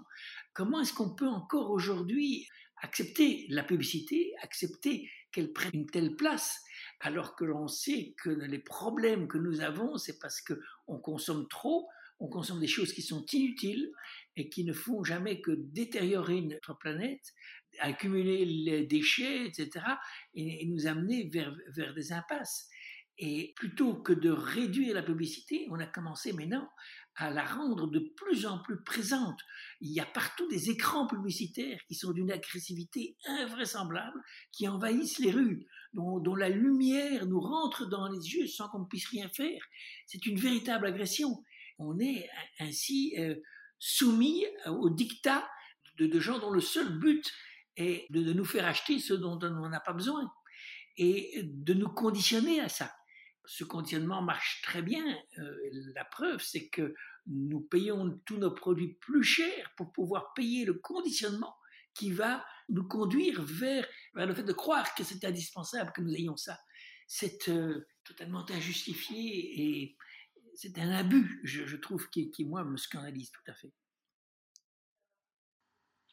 Comment 0.53 0.79
est-ce 0.79 0.93
qu'on 0.93 1.13
peut 1.13 1.27
encore 1.27 1.69
aujourd'hui 1.69 2.47
accepter 2.81 3.45
la 3.49 3.63
publicité, 3.63 4.33
accepter 4.41 5.07
qu'elle 5.31 5.53
prenne 5.53 5.71
une 5.73 5.85
telle 5.85 6.15
place 6.15 6.59
alors 6.99 7.35
que 7.35 7.45
l'on 7.45 7.67
sait 7.67 8.15
que 8.23 8.29
les 8.29 8.59
problèmes 8.59 9.27
que 9.27 9.37
nous 9.37 9.61
avons, 9.61 9.97
c'est 9.97 10.19
parce 10.19 10.41
qu'on 10.41 10.99
consomme 10.99 11.47
trop, 11.47 11.87
on 12.21 12.27
consomme 12.27 12.59
des 12.59 12.67
choses 12.67 12.93
qui 12.93 13.01
sont 13.01 13.25
inutiles 13.33 13.91
et 14.37 14.47
qui 14.47 14.63
ne 14.63 14.73
font 14.73 15.03
jamais 15.03 15.41
que 15.41 15.51
détériorer 15.51 16.41
notre 16.41 16.77
planète, 16.77 17.33
accumuler 17.79 18.45
les 18.45 18.85
déchets, 18.85 19.47
etc., 19.47 19.85
et, 20.35 20.65
nous 20.67 20.85
amener 20.85 21.27
vers, 21.29 21.53
vers 21.75 21.93
des 21.95 22.13
impasses. 22.13 22.69
Et 23.17 23.53
plutôt 23.55 23.95
que 23.95 24.13
de 24.13 24.29
réduire 24.29 24.93
la 24.93 25.03
publicité, 25.03 25.67
on 25.71 25.79
a 25.79 25.87
commencé 25.87 26.31
maintenant 26.31 26.69
à 27.15 27.29
la 27.29 27.43
rendre 27.43 27.87
de 27.87 27.99
plus 28.15 28.45
en 28.45 28.59
plus 28.59 28.81
présente. 28.83 29.39
Il 29.81 29.91
y 29.91 29.99
a 29.99 30.05
partout 30.05 30.47
des 30.47 30.69
écrans 30.69 31.07
publicitaires 31.07 31.79
qui 31.87 31.95
sont 31.95 32.13
d'une 32.13 32.31
agressivité 32.31 33.17
invraisemblable, 33.25 34.19
qui 34.51 34.67
envahissent 34.67 35.19
les 35.19 35.31
rues, 35.31 35.67
dont, 35.93 36.19
dont, 36.19 36.35
la 36.35 36.49
lumière 36.49 37.25
nous 37.25 37.41
rentre 37.41 37.87
dans 37.87 38.07
les 38.07 38.33
yeux 38.33 38.47
sans 38.47 38.69
qu'on 38.69 38.79
ne 38.79 38.85
puisse 38.85 39.07
rien 39.07 39.27
faire. 39.29 39.61
C'est 40.05 40.25
une 40.25 40.39
véritable 40.39 40.85
agression 40.85 41.43
on 41.81 41.99
est 41.99 42.29
ainsi 42.59 43.15
euh, 43.17 43.35
soumis 43.79 44.45
au 44.67 44.89
dictat 44.89 45.49
de, 45.97 46.19
gens 46.19 46.39
dont 46.39 46.51
le 46.51 46.61
seul 46.61 46.99
but 46.99 47.31
est 47.77 48.05
de, 48.11 48.33
nous 48.33 48.45
faire 48.45 48.65
acheter 48.65 48.99
ce 48.99 49.13
dont 49.13 49.39
on 49.41 49.69
n'a 49.69 49.79
pas 49.79 49.93
besoin 49.93 50.31
et 50.97 51.41
de 51.43 51.73
nous 51.73 51.89
conditionner 51.89 52.59
à 52.59 52.69
ça. 52.69 52.91
Ce 53.45 53.63
conditionnement 53.63 54.21
marche 54.21 54.61
très 54.63 54.81
bien. 54.81 55.03
Euh, 55.39 55.55
la 55.95 56.05
preuve, 56.05 56.41
c'est 56.41 56.69
que 56.69 56.93
nous 57.27 57.61
payons 57.61 58.19
tous 58.25 58.37
nos 58.37 58.51
produits 58.51 58.97
plus 59.01 59.23
chers 59.23 59.71
pour 59.77 59.91
pouvoir 59.91 60.33
payer 60.33 60.65
le 60.65 60.75
conditionnement 60.75 61.55
qui 61.93 62.11
va 62.11 62.45
nous 62.69 62.87
conduire 62.87 63.41
vers, 63.43 63.85
le 64.13 64.33
fait 64.33 64.43
de 64.43 64.53
croire 64.53 64.95
que 64.95 65.03
c'est 65.03 65.25
indispensable 65.25 65.91
que 65.93 66.01
nous 66.01 66.13
ayons 66.13 66.37
ça. 66.37 66.57
C'est 67.07 67.49
euh, 67.49 67.85
totalement 68.03 68.45
injustifié 68.49 69.61
et 69.61 69.97
c'est 70.55 70.77
un 70.79 70.91
abus, 70.91 71.39
je, 71.43 71.75
trouve, 71.75 72.09
qui, 72.09 72.31
qui, 72.31 72.45
moi, 72.45 72.63
me 72.63 72.77
scandalise 72.77 73.31
tout 73.31 73.51
à 73.51 73.53
fait. 73.53 73.71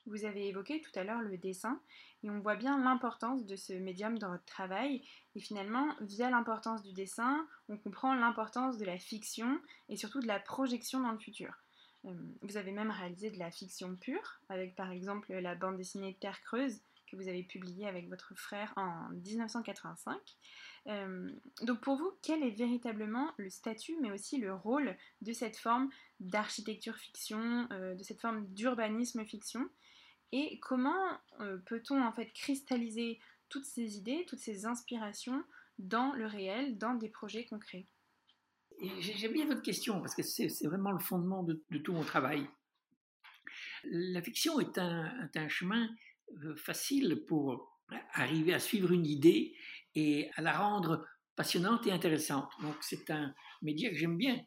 Vous 0.07 0.25
avez 0.25 0.49
évoqué 0.49 0.81
tout 0.81 0.99
à 0.99 1.05
l'heure 1.05 1.21
le 1.21 1.37
dessin, 1.37 1.81
et 2.23 2.31
on 2.31 2.41
voit 2.41 2.57
bien 2.57 2.83
l'importance 2.83 3.45
de 3.45 3.57
ce 3.57 3.75
médium 3.75 4.19
dans 4.19 4.31
votre 4.31 4.45
travail. 4.45 5.07
Et 5.35 5.41
finalement, 5.41 5.95
via 6.01 6.31
l'importance 6.31 6.83
du 6.83 6.93
dessin, 6.93 7.47
on 7.69 7.77
comprend 7.77 8.15
l'importance 8.15 8.79
de 8.79 8.85
la 8.85 8.99
fiction 8.99 9.61
et 9.89 9.97
surtout 9.97 10.21
de 10.21 10.27
la 10.27 10.41
projection 10.41 11.01
dans 11.01 11.13
le 11.13 11.19
futur. 11.19 11.55
Euh, 12.07 12.15
vous 12.43 12.57
avez 12.57 12.73
même 12.73 12.91
réalisé 12.91 13.31
de 13.31 13.39
la 13.39 13.51
fiction 13.51 13.97
pure, 13.97 14.41
avec 14.49 14.75
par 14.77 14.91
exemple 14.91 15.33
la 15.33 15.55
bande 15.55 15.77
dessinée 15.77 16.17
Terre 16.21 16.41
Creuse, 16.43 16.81
que 17.11 17.17
vous 17.17 17.29
avez 17.29 17.43
publié 17.43 17.87
avec 17.87 18.09
votre 18.09 18.35
frère 18.35 18.73
en 18.77 19.09
1985. 19.11 20.17
Euh, 20.89 21.31
donc 21.63 21.81
pour 21.81 21.97
vous, 21.97 22.13
quel 22.23 22.43
est 22.43 22.51
véritablement 22.51 23.33
le 23.37 23.51
statut, 23.51 23.97
mais 24.01 24.11
aussi 24.11 24.39
le 24.39 24.55
rôle 24.55 24.97
de 25.21 25.33
cette 25.33 25.57
forme 25.57 25.91
d'architecture 26.21 26.97
fiction, 26.97 27.69
euh, 27.73 27.95
de 27.95 28.03
cette 28.03 28.21
forme 28.21 28.47
d'urbanisme 28.49 29.25
fiction? 29.25 29.69
Et 30.33 30.59
comment 30.61 31.19
euh, 31.41 31.59
peut-on 31.67 32.03
en 32.03 32.13
fait 32.13 32.33
cristalliser 32.33 33.19
toutes 33.49 33.65
ces 33.65 33.97
idées, 33.97 34.27
toutes 34.29 34.41
ces 34.41 34.67
inspirations 34.67 35.43
dans 35.79 36.13
le 36.13 36.27
réel, 36.27 36.79
dans 36.79 36.95
des 36.95 37.09
projets 37.09 37.47
concrets? 37.47 37.87
J'aime 39.01 39.33
bien 39.33 39.47
votre 39.47 39.63
question 39.63 40.01
parce 40.01 40.15
que 40.15 40.23
c'est 40.23 40.67
vraiment 40.67 40.93
le 40.93 41.01
fondement 41.01 41.43
de, 41.43 41.61
tout 41.83 41.93
mon 41.93 42.05
travail. 42.05 42.47
La 43.85 44.23
fiction 44.23 44.61
est 44.61 44.79
un, 44.79 45.29
un 45.35 45.49
chemin 45.49 45.89
facile 46.57 47.25
pour 47.27 47.79
arriver 48.13 48.53
à 48.53 48.59
suivre 48.59 48.93
une 48.93 49.07
idée 49.07 49.57
et 49.95 50.31
à 50.37 50.43
la 50.43 50.59
rendre 50.59 51.07
passionnante 51.37 51.87
et 51.87 51.93
intéressante. 51.93 52.51
Donc 52.63 52.77
c'est 52.81 53.11
un 53.11 53.35
média 53.63 53.89
que 53.91 53.97
j'aime 53.97 54.17
bien. 54.17 54.45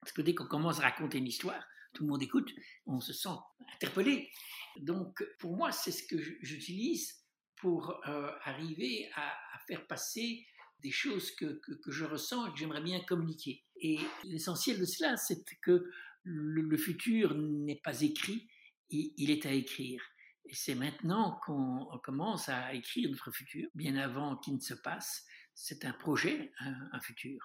Parce 0.00 0.12
que 0.12 0.22
dès 0.22 0.34
qu'on 0.34 0.46
commence 0.46 0.80
à 0.80 0.82
raconter 0.82 1.18
une 1.18 1.26
histoire, 1.26 1.62
tout 1.92 2.04
le 2.04 2.10
monde 2.10 2.22
écoute, 2.22 2.52
on 2.86 3.00
se 3.00 3.12
sent 3.12 3.36
interpellé. 3.74 4.30
Donc 4.78 5.24
pour 5.38 5.56
moi, 5.56 5.72
c'est 5.72 5.90
ce 5.90 6.02
que 6.04 6.20
j'utilise 6.42 7.14
pour 7.56 8.00
euh, 8.08 8.30
arriver 8.44 9.10
à, 9.14 9.32
faire 9.66 9.86
passer 9.86 10.46
des 10.82 10.90
choses 10.90 11.30
que, 11.32 11.60
que, 11.84 11.90
je 11.90 12.04
ressens 12.04 12.46
et 12.46 12.52
que 12.52 12.56
j'aimerais 12.56 12.80
bien 12.80 13.00
communiquer. 13.04 13.62
Et 13.76 13.98
l'essentiel 14.24 14.80
de 14.80 14.86
cela, 14.86 15.16
c'est 15.16 15.44
que 15.62 15.84
le, 16.24 16.76
futur 16.76 17.34
n'est 17.34 17.80
pas 17.84 18.00
écrit, 18.00 18.48
il 18.88 19.30
est 19.30 19.46
à 19.46 19.52
écrire. 19.52 20.02
Et 20.50 20.54
c'est 20.54 20.74
maintenant 20.74 21.38
qu'on 21.46 21.86
commence 22.02 22.48
à 22.48 22.74
écrire 22.74 23.08
notre 23.08 23.30
futur, 23.30 23.68
bien 23.76 23.94
avant 23.94 24.36
qu'il 24.36 24.54
ne 24.54 24.60
se 24.60 24.74
passe. 24.74 25.24
C'est 25.54 25.84
un 25.84 25.92
projet, 25.92 26.52
un, 26.58 27.00
futur. 27.00 27.38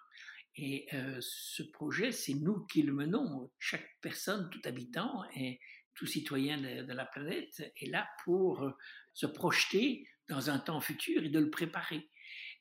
Et 0.56 0.88
euh, 0.94 1.20
ce 1.22 1.62
projet, 1.62 2.12
c'est 2.12 2.34
nous 2.34 2.66
qui 2.66 2.82
le 2.82 2.94
menons. 2.94 3.52
Chaque 3.60 3.88
personne, 4.02 4.50
tout 4.50 4.62
habitant 4.66 5.24
et 5.36 5.60
tout 5.94 6.08
citoyen 6.08 6.60
de, 6.60 6.94
la 6.94 7.06
planète 7.06 7.72
est 7.80 7.92
là 7.92 8.10
pour 8.24 8.74
se 9.14 9.28
projeter 9.28 10.10
dans 10.28 10.50
un 10.50 10.58
temps 10.58 10.82
futur 10.82 11.24
et 11.24 11.30
de 11.30 11.40
le 11.40 11.52
préparer. 11.52 12.10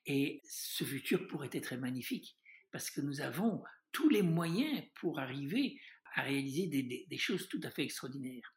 Et 0.04 0.42
ce 0.44 0.84
futur 0.84 1.26
pourrait 1.26 1.48
être 1.52 1.74
magnifique 1.76 2.36
parce 2.70 2.90
que 2.90 3.00
nous 3.00 3.22
avons 3.22 3.62
tous 3.92 4.10
les 4.10 4.22
moyens 4.22 4.82
pour 4.96 5.20
arriver 5.20 5.80
à 6.16 6.20
réaliser 6.20 6.66
des 6.66 7.18
choses 7.18 7.48
tout 7.48 7.60
à 7.62 7.70
fait 7.70 7.84
extraordinaires. 7.84 8.53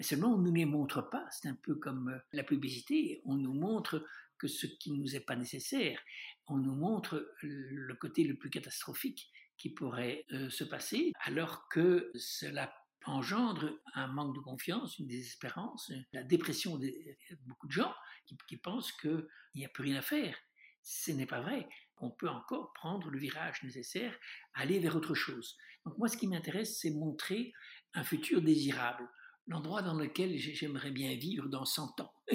Seulement, 0.00 0.34
on 0.34 0.38
ne 0.38 0.48
nous 0.48 0.54
les 0.54 0.64
montre 0.64 1.02
pas. 1.10 1.26
C'est 1.30 1.48
un 1.48 1.54
peu 1.54 1.74
comme 1.74 2.08
euh, 2.08 2.18
la 2.32 2.44
publicité. 2.44 3.20
On 3.24 3.36
nous 3.36 3.54
montre 3.54 4.06
que 4.38 4.48
ce 4.48 4.66
qui 4.66 4.92
ne 4.92 4.96
nous 4.96 5.14
est 5.14 5.20
pas 5.20 5.36
nécessaire. 5.36 6.00
On 6.46 6.56
nous 6.56 6.74
montre 6.74 7.34
le 7.42 7.94
côté 7.94 8.24
le 8.24 8.36
plus 8.36 8.50
catastrophique 8.50 9.30
qui 9.58 9.70
pourrait 9.70 10.24
euh, 10.32 10.48
se 10.48 10.64
passer, 10.64 11.12
alors 11.20 11.68
que 11.68 12.10
cela 12.14 12.72
engendre 13.04 13.78
un 13.94 14.08
manque 14.08 14.34
de 14.34 14.40
confiance, 14.40 14.98
une 14.98 15.06
désespérance, 15.06 15.92
la 16.12 16.22
dépression 16.22 16.78
de 16.78 16.90
beaucoup 17.46 17.66
de 17.66 17.72
gens 17.72 17.94
qui 18.46 18.56
pensent 18.58 18.92
qu'il 18.92 19.26
n'y 19.54 19.64
a 19.64 19.68
plus 19.68 19.84
rien 19.84 19.96
à 19.96 20.02
faire. 20.02 20.36
Ce 20.82 21.10
n'est 21.10 21.26
pas 21.26 21.40
vrai. 21.40 21.68
On 21.98 22.10
peut 22.10 22.28
encore 22.28 22.72
prendre 22.74 23.10
le 23.10 23.18
virage 23.18 23.62
nécessaire, 23.62 24.16
aller 24.54 24.78
vers 24.78 24.96
autre 24.96 25.14
chose. 25.14 25.56
Donc 25.84 25.96
moi, 25.98 26.08
ce 26.08 26.16
qui 26.16 26.26
m'intéresse, 26.26 26.78
c'est 26.78 26.90
montrer 26.90 27.52
un 27.94 28.04
futur 28.04 28.42
désirable, 28.42 29.08
l'endroit 29.46 29.82
dans 29.82 29.94
lequel 29.94 30.36
j'aimerais 30.38 30.90
bien 30.90 31.14
vivre 31.16 31.48
dans 31.48 31.64
100 31.64 32.00
ans. 32.00 32.12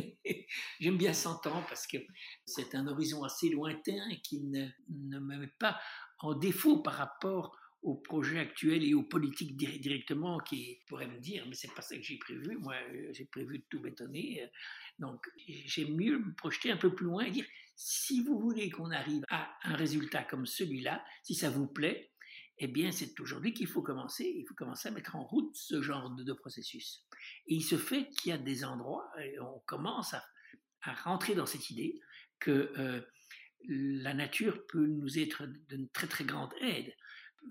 J'aime 0.80 0.98
bien 0.98 1.14
100 1.14 1.48
ans 1.48 1.64
parce 1.68 1.88
que 1.88 1.98
c'est 2.46 2.76
un 2.76 2.88
horizon 2.88 3.24
assez 3.24 3.50
lointain 3.50 4.00
qui 4.24 4.42
ne, 4.42 4.68
me 4.90 5.20
met 5.20 5.54
pas 5.60 5.80
en 6.20 6.34
défaut 6.34 6.82
par 6.82 6.96
rapport 6.96 7.58
aux 7.82 7.96
projets 7.96 8.40
actuels 8.40 8.84
et 8.84 8.96
aux 8.96 9.04
politiques 9.04 9.56
directement 9.56 10.40
qui 10.40 10.80
pourraient 10.88 11.08
me 11.08 11.20
dire 11.20 11.46
mais 11.48 11.54
c'est 11.54 11.72
pas 11.76 11.84
ça 11.84 11.96
que 11.96 12.02
j'ai 12.02 12.18
prévu 12.18 12.58
moi 12.58 12.74
j'ai 13.12 13.26
prévu 13.26 13.60
de 13.60 13.64
tout 13.70 13.80
bétonner 13.80 14.50
donc 14.98 15.24
j'aime 15.48 15.96
mieux 15.96 16.18
me 16.18 16.34
projeter 16.34 16.72
un 16.72 16.78
peu 16.78 16.96
plus 16.96 17.06
loin 17.06 17.26
et 17.26 17.32
dire 17.32 17.46
si 17.76 18.24
vous 18.24 18.40
voulez 18.40 18.72
qu'on 18.72 18.90
arrive 18.90 19.24
à 19.30 19.56
un 19.66 19.76
résultat 19.76 20.24
comme 20.24 20.48
celui-là 20.48 21.06
si 21.22 21.36
ça 21.36 21.52
vous 21.52 21.68
plaît 21.68 22.12
eh 22.58 22.68
bien, 22.68 22.92
c'est 22.92 23.20
aujourd'hui 23.20 23.54
qu'il 23.54 23.68
faut 23.68 23.82
commencer, 23.82 24.24
il 24.24 24.46
faut 24.48 24.54
commencer 24.54 24.88
à 24.88 24.92
mettre 24.92 25.16
en 25.16 25.26
route 25.26 25.56
ce 25.56 25.82
genre 25.82 26.10
de, 26.12 26.34
processus. 26.34 27.06
Et 27.48 27.56
il 27.56 27.64
se 27.64 27.78
fait 27.78 28.10
qu'il 28.10 28.30
y 28.30 28.34
a 28.34 28.38
des 28.38 28.64
endroits, 28.64 29.10
et 29.22 29.40
on 29.40 29.60
commence 29.66 30.14
à, 30.14 30.24
rentrer 31.04 31.34
dans 31.34 31.48
cette 31.48 31.72
idée 31.72 32.00
que 32.40 32.72
euh, 32.78 33.02
la 33.68 34.14
nature 34.14 34.68
peut 34.68 34.86
nous 34.86 35.18
être 35.18 35.48
d'une 35.68 35.90
très 35.90 36.06
très 36.06 36.26
grande 36.26 36.54
aide. 36.62 36.94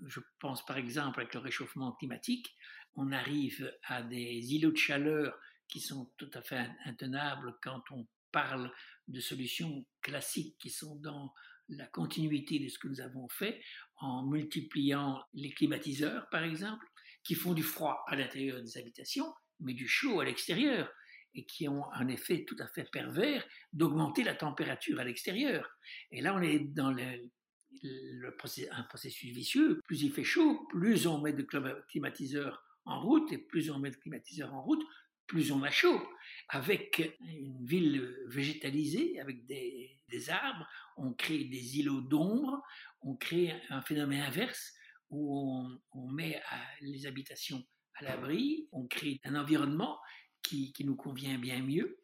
Je 0.05 0.21
pense 0.39 0.65
par 0.65 0.77
exemple 0.77 1.19
avec 1.19 1.33
le 1.33 1.41
réchauffement 1.41 1.91
climatique, 1.93 2.55
on 2.95 3.11
arrive 3.11 3.73
à 3.83 4.03
des 4.03 4.53
îlots 4.53 4.71
de 4.71 4.77
chaleur 4.77 5.37
qui 5.67 5.81
sont 5.81 6.13
tout 6.15 6.29
à 6.33 6.41
fait 6.41 6.69
intenables 6.85 7.57
quand 7.61 7.83
on 7.91 8.07
parle 8.31 8.71
de 9.09 9.19
solutions 9.19 9.85
classiques 10.01 10.57
qui 10.59 10.69
sont 10.69 10.95
dans 10.95 11.33
la 11.69 11.87
continuité 11.87 12.59
de 12.59 12.69
ce 12.69 12.79
que 12.79 12.87
nous 12.87 13.01
avons 13.01 13.27
fait 13.29 13.61
en 13.97 14.25
multipliant 14.25 15.23
les 15.33 15.51
climatiseurs, 15.51 16.29
par 16.29 16.43
exemple, 16.43 16.85
qui 17.23 17.35
font 17.35 17.53
du 17.53 17.63
froid 17.63 18.03
à 18.07 18.15
l'intérieur 18.15 18.61
des 18.61 18.77
habitations, 18.77 19.33
mais 19.59 19.73
du 19.73 19.87
chaud 19.87 20.19
à 20.19 20.25
l'extérieur, 20.25 20.91
et 21.33 21.45
qui 21.45 21.67
ont 21.67 21.91
un 21.91 22.07
effet 22.07 22.45
tout 22.45 22.55
à 22.59 22.67
fait 22.67 22.89
pervers 22.91 23.45
d'augmenter 23.73 24.23
la 24.23 24.35
température 24.35 24.99
à 24.99 25.03
l'extérieur. 25.03 25.69
Et 26.11 26.21
là, 26.21 26.33
on 26.33 26.41
est 26.41 26.59
dans 26.59 26.95
un 26.95 28.83
processus 28.83 29.33
vicieux. 29.33 29.81
Plus 29.83 30.03
il 30.03 30.13
fait 30.13 30.23
chaud, 30.23 30.65
plus 30.69 31.07
on 31.07 31.19
met 31.19 31.33
de 31.33 31.45
climatiseurs 31.89 32.63
en 32.85 33.01
route, 33.01 33.31
et 33.33 33.37
plus 33.37 33.69
on 33.69 33.79
met 33.79 33.91
de 33.91 33.97
climatiseurs 33.97 34.53
en 34.53 34.61
route, 34.63 34.83
plus 35.27 35.51
on 35.51 35.63
a 35.63 35.71
chaud. 35.71 36.01
Avec 36.49 37.17
une 37.19 37.65
ville 37.65 38.15
végétalisée, 38.27 39.19
avec 39.19 39.45
des, 39.45 40.29
arbres, 40.29 40.67
on 40.97 41.13
crée 41.13 41.45
des 41.45 41.79
îlots 41.79 42.01
d'ombre, 42.01 42.61
on 43.01 43.15
crée 43.15 43.53
un 43.69 43.81
phénomène 43.81 44.21
inverse 44.21 44.73
où 45.09 45.67
on, 45.91 46.07
met 46.07 46.41
les 46.81 47.05
habitations 47.05 47.63
à 47.95 48.03
l'abri, 48.03 48.67
on 48.71 48.87
crée 48.87 49.19
un 49.23 49.35
environnement 49.35 49.99
qui, 50.41 50.73
nous 50.81 50.95
convient 50.95 51.37
bien 51.39 51.61
mieux 51.61 51.99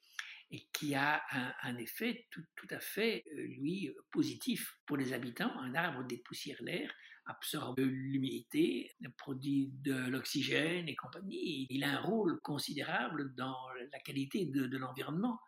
et 0.49 0.67
qui 0.73 0.95
a 0.95 1.21
un, 1.61 1.77
effet 1.77 2.27
tout, 2.31 2.43
tout, 2.55 2.67
à 2.71 2.79
fait, 2.79 3.23
euh, 3.31 3.41
lui, 3.59 3.89
positif 4.11 4.75
pour 4.85 4.97
les 4.97 5.13
habitants. 5.13 5.51
Un 5.59 5.75
arbre 5.75 6.03
dépoussière 6.05 6.61
l'air, 6.61 6.93
absorbe 7.31 7.79
l'humidité, 7.79 8.91
produit 9.17 9.71
de 9.83 9.93
l'oxygène 9.93 10.87
et 10.87 10.95
compagnie. 10.95 11.67
Il 11.69 11.83
a 11.83 11.97
un 11.97 12.01
rôle 12.01 12.39
considérable 12.41 13.33
dans 13.35 13.57
la 13.91 13.99
qualité 13.99 14.45
de, 14.45 14.77
l'environnement. 14.77 15.39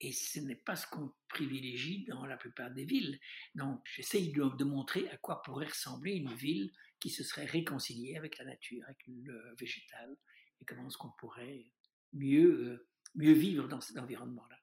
Et 0.00 0.12
ce 0.12 0.40
n'est 0.40 0.56
pas 0.56 0.76
ce 0.76 0.86
qu'on 0.86 1.12
privilégie 1.28 2.04
dans 2.06 2.26
la 2.26 2.36
plupart 2.36 2.70
des 2.70 2.84
villes. 2.84 3.18
Donc, 3.54 3.80
j'essaye 3.94 4.32
de, 4.32 4.64
montrer 4.64 5.08
à 5.10 5.16
quoi 5.16 5.42
pourrait 5.42 5.66
ressembler 5.66 6.12
une 6.12 6.34
ville 6.34 6.72
qui 7.00 7.10
se 7.10 7.22
serait 7.22 7.46
réconciliée 7.46 8.16
avec 8.16 8.38
la 8.38 8.44
nature, 8.44 8.82
avec 8.84 8.98
le 9.06 9.54
végétal, 9.58 10.16
et 10.60 10.64
comment 10.64 10.86
est-ce 10.86 10.98
qu'on 10.98 11.12
pourrait 11.18 11.70
mieux, 12.12 12.50
euh, 12.50 12.88
mieux 13.14 13.32
vivre 13.32 13.68
dans 13.68 13.80
cet 13.80 13.98
environnement-là. 13.98 14.58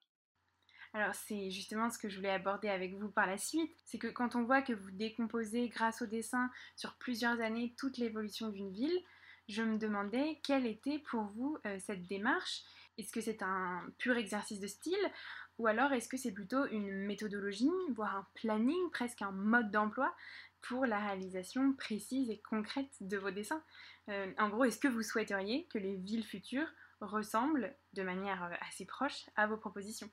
Alors 0.94 1.14
c'est 1.14 1.50
justement 1.50 1.90
ce 1.90 1.98
que 1.98 2.08
je 2.10 2.16
voulais 2.16 2.30
aborder 2.30 2.68
avec 2.68 2.94
vous 2.94 3.08
par 3.08 3.26
la 3.26 3.38
suite, 3.38 3.74
c'est 3.86 3.98
que 3.98 4.08
quand 4.08 4.36
on 4.36 4.44
voit 4.44 4.60
que 4.62 4.74
vous 4.74 4.90
décomposez 4.90 5.68
grâce 5.68 6.02
au 6.02 6.06
dessin 6.06 6.50
sur 6.76 6.94
plusieurs 6.96 7.40
années 7.40 7.74
toute 7.78 7.96
l'évolution 7.96 8.50
d'une 8.50 8.72
ville, 8.72 9.00
je 9.48 9.62
me 9.62 9.78
demandais 9.78 10.40
quelle 10.44 10.66
était 10.66 10.98
pour 10.98 11.24
vous 11.24 11.58
euh, 11.66 11.78
cette 11.80 12.06
démarche. 12.06 12.62
Est-ce 12.98 13.12
que 13.12 13.22
c'est 13.22 13.42
un 13.42 13.82
pur 13.98 14.16
exercice 14.16 14.60
de 14.60 14.66
style 14.66 15.10
ou 15.58 15.66
alors 15.66 15.92
est-ce 15.92 16.08
que 16.08 16.16
c'est 16.16 16.32
plutôt 16.32 16.66
une 16.66 16.92
méthodologie, 17.06 17.70
voire 17.90 18.16
un 18.16 18.26
planning, 18.34 18.90
presque 18.90 19.22
un 19.22 19.32
mode 19.32 19.70
d'emploi 19.70 20.14
pour 20.60 20.86
la 20.86 20.98
réalisation 20.98 21.72
précise 21.74 22.30
et 22.30 22.40
concrète 22.40 22.92
de 23.00 23.16
vos 23.16 23.30
dessins? 23.30 23.62
Euh, 24.08 24.32
En 24.38 24.48
gros, 24.48 24.64
est-ce 24.64 24.78
que 24.78 24.88
vous 24.88 25.02
souhaiteriez 25.02 25.66
que 25.68 25.78
les 25.78 25.96
villes 25.96 26.24
futures 26.24 26.68
ressemblent 27.00 27.74
de 27.94 28.02
manière 28.02 28.44
euh, 28.44 28.54
assez 28.68 28.84
proche 28.86 29.24
à 29.36 29.46
vos 29.46 29.56
propositions? 29.56 30.10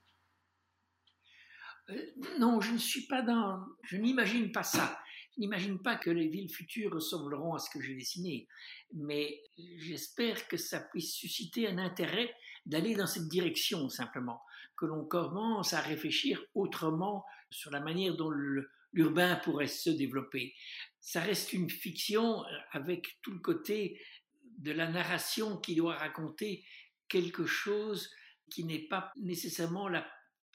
Euh, 1.90 2.06
non, 2.40 2.62
je 2.62 2.72
ne 2.72 2.78
suis 2.78 3.08
pas 3.08 3.22
dans. 3.22 3.60
Je 3.84 3.98
n'imagine 3.98 4.52
pas 4.52 4.64
ça. 4.64 5.00
Je 5.36 5.42
n'imagine 5.42 5.80
pas 5.80 5.96
que 5.96 6.10
les 6.10 6.28
villes 6.28 6.52
futures 6.52 6.94
ressembleront 6.94 7.54
à 7.54 7.60
ce 7.60 7.70
que 7.70 7.82
j'ai 7.82 7.96
dessiné. 7.96 8.48
Mais 8.94 9.42
j'espère 9.78 10.48
que 10.48 10.58
ça 10.58 10.80
puisse 10.80 11.14
susciter 11.14 11.68
un 11.68 11.78
intérêt 11.78 12.34
d'aller 12.66 12.96
dans 12.96 13.08
cette 13.08 13.28
direction, 13.28 13.90
simplement. 13.90 14.42
Que 14.78 14.86
l'on 14.86 15.06
commence 15.06 15.74
à 15.74 15.82
réfléchir 15.82 16.44
autrement 16.56 17.26
sur 17.50 17.72
la 17.72 17.80
manière 17.80 18.16
dont 18.16 18.32
l'urbain 18.94 19.36
pourrait 19.38 19.68
se 19.68 19.90
développer. 19.90 20.54
Ça 21.00 21.22
reste 21.22 21.54
une 21.54 21.70
fiction 21.70 22.44
avec 22.72 23.20
tout 23.22 23.32
le 23.32 23.40
côté 23.40 24.00
de 24.60 24.72
la 24.72 24.88
narration 24.88 25.58
qui 25.58 25.76
doit 25.76 25.96
raconter 25.96 26.66
quelque 27.08 27.46
chose 27.46 28.10
qui 28.50 28.64
n'est 28.64 28.88
pas 28.88 29.12
nécessairement 29.18 29.88
la 29.88 30.06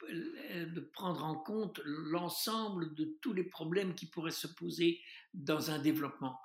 de 0.09 0.79
prendre 0.79 1.23
en 1.23 1.35
compte 1.35 1.79
l'ensemble 1.83 2.93
de 2.95 3.17
tous 3.21 3.33
les 3.33 3.43
problèmes 3.43 3.95
qui 3.95 4.07
pourraient 4.07 4.31
se 4.31 4.47
poser 4.47 5.01
dans 5.33 5.71
un 5.71 5.79
développement. 5.79 6.39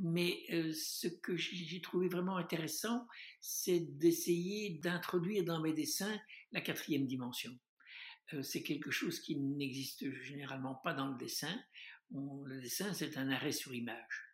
Mais 0.00 0.44
euh, 0.52 0.72
ce 0.72 1.08
que 1.08 1.36
j'ai 1.36 1.80
trouvé 1.80 2.08
vraiment 2.08 2.36
intéressant, 2.36 3.06
c'est 3.40 3.80
d'essayer 3.98 4.78
d'introduire 4.78 5.44
dans 5.44 5.60
mes 5.60 5.72
dessins 5.72 6.20
la 6.52 6.60
quatrième 6.60 7.06
dimension. 7.06 7.58
Euh, 8.32 8.42
c'est 8.42 8.62
quelque 8.62 8.90
chose 8.90 9.20
qui 9.20 9.36
n'existe 9.36 10.10
généralement 10.22 10.76
pas 10.76 10.94
dans 10.94 11.08
le 11.08 11.18
dessin. 11.18 11.54
le 12.12 12.60
dessin, 12.60 12.92
c'est 12.92 13.16
un 13.16 13.30
arrêt 13.30 13.52
sur 13.52 13.74
image. 13.74 14.24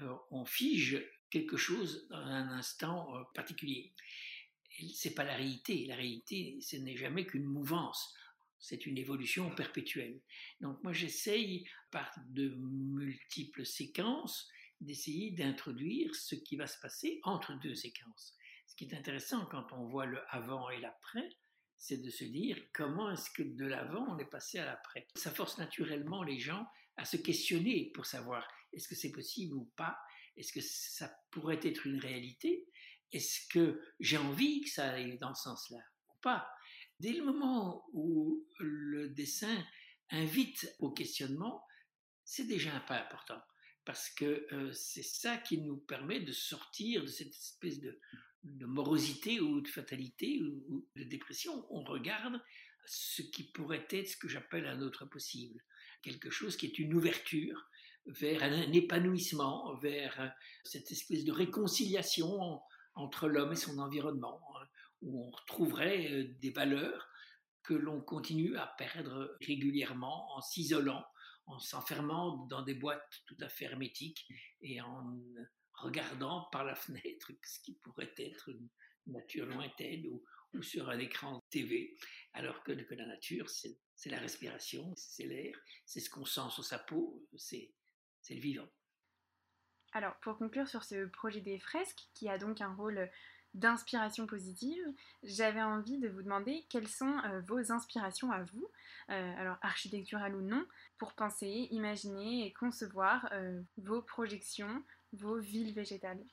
Euh, 0.00 0.14
on 0.30 0.44
fige 0.44 1.04
quelque 1.30 1.56
chose 1.56 2.06
dans 2.08 2.16
un 2.16 2.48
instant 2.50 3.12
particulier 3.34 3.92
c'est 4.94 5.14
pas 5.14 5.24
la 5.24 5.36
réalité. 5.36 5.86
La 5.86 5.96
réalité, 5.96 6.58
ce 6.60 6.76
n'est 6.76 6.96
jamais 6.96 7.26
qu'une 7.26 7.44
mouvance. 7.44 8.14
C'est 8.58 8.86
une 8.86 8.98
évolution 8.98 9.54
perpétuelle. 9.54 10.20
Donc 10.60 10.82
moi, 10.82 10.92
j'essaye 10.92 11.68
par 11.90 12.10
de 12.30 12.48
multiples 12.56 13.66
séquences 13.66 14.48
d'essayer 14.80 15.30
d'introduire 15.30 16.14
ce 16.14 16.34
qui 16.34 16.56
va 16.56 16.66
se 16.66 16.80
passer 16.80 17.20
entre 17.24 17.54
deux 17.60 17.74
séquences. 17.74 18.36
Ce 18.66 18.74
qui 18.74 18.84
est 18.84 18.94
intéressant 18.94 19.46
quand 19.46 19.72
on 19.72 19.86
voit 19.86 20.06
le 20.06 20.20
avant 20.30 20.70
et 20.70 20.80
l'après, 20.80 21.28
c'est 21.76 22.02
de 22.02 22.10
se 22.10 22.24
dire 22.24 22.58
comment 22.72 23.10
est-ce 23.10 23.30
que 23.30 23.42
de 23.42 23.66
l'avant 23.66 24.06
on 24.08 24.18
est 24.18 24.30
passé 24.30 24.58
à 24.58 24.64
l'après. 24.64 25.06
Ça 25.14 25.30
force 25.30 25.58
naturellement 25.58 26.22
les 26.22 26.38
gens 26.38 26.66
à 26.96 27.04
se 27.04 27.16
questionner 27.16 27.90
pour 27.94 28.06
savoir 28.06 28.46
est-ce 28.72 28.88
que 28.88 28.94
c'est 28.94 29.12
possible 29.12 29.54
ou 29.54 29.70
pas, 29.76 29.98
est-ce 30.36 30.52
que 30.52 30.60
ça 30.60 31.14
pourrait 31.30 31.60
être 31.62 31.86
une 31.86 31.98
réalité, 31.98 32.66
est-ce 33.12 33.46
que 33.48 33.80
j'ai 34.00 34.16
envie 34.16 34.62
que 34.62 34.70
ça 34.70 34.90
aille 34.90 35.18
dans 35.18 35.34
ce 35.34 35.44
sens-là 35.44 35.80
ou 36.08 36.18
pas? 36.20 36.48
Dès 37.00 37.12
le 37.12 37.24
moment 37.24 37.86
où 37.92 38.46
le 38.58 39.08
dessin 39.08 39.64
invite 40.10 40.74
au 40.78 40.90
questionnement, 40.90 41.64
c'est 42.24 42.46
déjà 42.46 42.74
un 42.74 42.80
pas 42.80 43.00
important 43.00 43.40
parce 43.84 44.08
que 44.10 44.46
euh, 44.52 44.72
c'est 44.72 45.02
ça 45.02 45.36
qui 45.36 45.58
nous 45.58 45.76
permet 45.76 46.20
de 46.20 46.32
sortir 46.32 47.02
de 47.02 47.06
cette 47.06 47.34
espèce 47.34 47.80
de, 47.80 47.98
morosité 48.66 49.40
ou 49.40 49.62
de 49.62 49.68
fatalité 49.68 50.40
ou, 50.42 50.86
de 50.96 51.04
dépression. 51.04 51.66
On 51.70 51.82
regarde 51.82 52.40
ce 52.86 53.22
qui 53.22 53.44
pourrait 53.44 53.86
être 53.90 54.08
ce 54.08 54.16
que 54.18 54.28
j'appelle 54.28 54.66
un 54.66 54.82
autre 54.82 55.06
possible, 55.06 55.62
quelque 56.02 56.30
chose 56.30 56.56
qui 56.56 56.66
est 56.66 56.78
une 56.78 56.92
ouverture 56.92 57.70
vers 58.06 58.42
un 58.42 58.70
épanouissement, 58.72 59.74
vers 59.76 60.34
cette 60.62 60.90
espèce 60.90 61.24
de 61.24 61.32
réconciliation 61.32 62.60
entre 62.94 63.28
l'homme 63.28 63.52
et 63.52 63.56
son 63.56 63.78
environnement, 63.78 64.40
hein, 64.56 64.66
où 65.02 65.26
on 65.26 65.30
retrouverait 65.30 66.12
euh, 66.12 66.34
des 66.40 66.50
valeurs 66.50 67.08
que 67.62 67.74
l'on 67.74 68.00
continue 68.00 68.56
à 68.56 68.66
perdre 68.78 69.36
régulièrement 69.40 70.36
en 70.36 70.40
s'isolant, 70.40 71.04
en 71.46 71.58
s'enfermant 71.58 72.46
dans 72.46 72.62
des 72.62 72.74
boîtes 72.74 73.22
tout 73.26 73.36
à 73.40 73.48
fait 73.48 73.64
hermétiques 73.64 74.26
et 74.60 74.80
en 74.80 75.18
regardant 75.74 76.48
par 76.52 76.64
la 76.64 76.74
fenêtre 76.74 77.32
ce 77.42 77.60
qui 77.60 77.74
pourrait 77.74 78.14
être 78.18 78.50
une 78.50 78.68
nature 79.06 79.46
lointaine 79.46 80.06
ou, 80.06 80.22
sur 80.62 80.88
un 80.88 81.00
écran 81.00 81.42
TV, 81.50 81.96
alors 82.32 82.62
que, 82.62 82.70
que 82.70 82.94
la 82.94 83.06
nature, 83.06 83.50
c'est 83.50 83.76
la 84.06 84.20
respiration, 84.20 84.94
c'est 84.96 85.26
l'air, 85.26 85.52
c'est 85.84 85.98
ce 85.98 86.08
qu'on 86.08 86.24
sent 86.24 86.48
sur 86.50 86.64
sa 86.64 86.78
peau, 86.78 87.26
c'est 87.36 87.74
le 88.30 88.40
vivant. 88.40 88.68
Alors, 89.94 90.16
pour 90.16 90.36
conclure 90.36 90.68
sur 90.68 90.82
ce 90.82 91.06
projet 91.06 91.40
des 91.40 91.60
fresques, 91.60 92.08
qui 92.14 92.28
a 92.28 92.36
donc 92.36 92.60
un 92.60 92.74
rôle 92.74 93.08
d'inspiration 93.54 94.26
positive, 94.26 94.82
j'avais 95.22 95.62
envie 95.62 95.98
de 95.98 96.08
vous 96.08 96.22
demander 96.22 96.66
quelles 96.68 96.88
sont 96.88 97.16
euh, 97.24 97.40
vos 97.42 97.70
inspirations 97.70 98.32
à 98.32 98.42
vous, 98.42 98.68
euh, 99.10 99.34
alors 99.38 99.56
architecturales 99.62 100.34
ou 100.34 100.42
non, 100.42 100.66
pour 100.98 101.12
penser, 101.12 101.68
imaginer 101.70 102.44
et 102.44 102.52
concevoir 102.52 103.28
euh, 103.30 103.62
vos 103.76 104.02
projections, 104.02 104.82
vos 105.12 105.38
villes 105.38 105.72
végétales. 105.72 106.24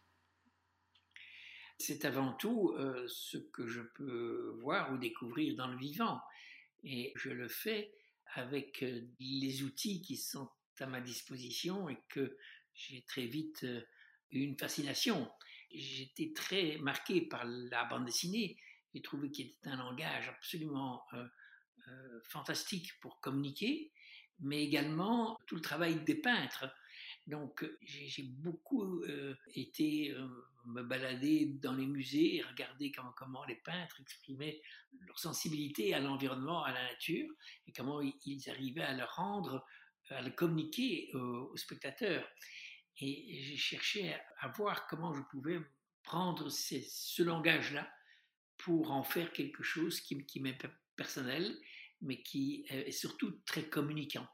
C'est 1.77 2.05
avant 2.05 2.33
tout 2.33 2.75
ce 3.07 3.39
que 3.39 3.67
je 3.67 3.81
peux 3.81 4.55
voir 4.61 4.93
ou 4.93 4.99
découvrir 4.99 5.55
dans 5.55 5.65
le 5.65 5.77
vivant. 5.77 6.21
Et 6.83 7.11
je 7.15 7.31
le 7.31 7.47
fais 7.47 7.91
avec 8.35 8.85
les 9.19 9.63
outils 9.63 9.99
qui 10.03 10.15
sont 10.15 10.47
à 10.79 10.85
ma 10.85 11.01
disposition 11.01 11.89
et 11.89 11.97
que 12.07 12.37
j'ai 12.73 13.03
très 13.03 13.25
vite 13.25 13.65
eu 14.31 14.41
une 14.41 14.57
fascination. 14.57 15.31
J'étais 15.73 16.33
très 16.33 16.77
marqué 16.77 17.21
par 17.21 17.45
la 17.45 17.85
bande 17.85 18.05
dessinée. 18.05 18.57
J'ai 18.93 19.01
trouvé 19.01 19.31
qu'il 19.31 19.47
était 19.47 19.69
un 19.69 19.77
langage 19.77 20.27
absolument 20.29 21.03
fantastique 22.23 22.99
pour 22.99 23.19
communiquer, 23.21 23.91
mais 24.39 24.63
également 24.63 25.37
tout 25.47 25.55
le 25.55 25.61
travail 25.61 26.03
des 26.03 26.15
peintres. 26.15 26.65
Donc 27.27 27.65
j'ai 27.81 28.23
beaucoup 28.23 29.03
été 29.53 30.13
me 30.65 30.83
balader 30.83 31.45
dans 31.61 31.73
les 31.73 31.85
musées 31.85 32.37
et 32.37 32.41
regarder 32.41 32.91
comment, 32.91 33.13
comment, 33.15 33.45
les 33.45 33.55
peintres 33.55 33.99
exprimaient 34.01 34.61
leur 35.07 35.17
sensibilité 35.19 35.93
à 35.93 35.99
l'environnement, 35.99 36.63
à 36.63 36.71
la 36.71 36.83
nature, 36.83 37.29
et 37.67 37.71
comment 37.71 38.01
ils 38.01 38.49
arrivaient 38.49 38.83
à 38.83 38.95
le 38.95 39.03
rendre, 39.03 39.65
à 40.11 40.21
le 40.21 40.31
communiquer 40.31 41.11
aux 41.13 41.55
spectateurs. 41.57 42.27
Et 42.99 43.41
j'ai 43.43 43.57
cherché 43.57 44.13
à, 44.39 44.47
voir 44.49 44.87
comment 44.87 45.13
je 45.13 45.21
pouvais 45.31 45.59
prendre 46.03 46.49
ce 46.49 47.23
langage-là 47.23 47.91
pour 48.57 48.91
en 48.91 49.03
faire 49.03 49.31
quelque 49.31 49.63
chose 49.63 50.01
qui, 50.01 50.25
qui 50.25 50.39
m'est 50.39 50.57
personnel, 50.95 51.57
mais 52.01 52.21
qui 52.21 52.65
est 52.69 52.91
surtout 52.91 53.31
très 53.45 53.63
communicant. 53.63 54.27